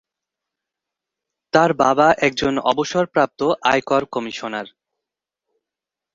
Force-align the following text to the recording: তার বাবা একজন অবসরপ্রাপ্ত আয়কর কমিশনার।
তার 1.53 1.71
বাবা 1.73 2.07
একজন 2.27 2.53
অবসরপ্রাপ্ত 2.71 3.39
আয়কর 3.63 4.01
কমিশনার। 4.05 4.67